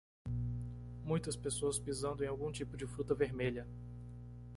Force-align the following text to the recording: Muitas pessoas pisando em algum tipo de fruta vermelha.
Muitas 1.03 1.35
pessoas 1.35 1.77
pisando 1.77 2.23
em 2.23 2.27
algum 2.27 2.51
tipo 2.51 2.75
de 2.75 2.87
fruta 2.87 3.13
vermelha. 3.13 3.67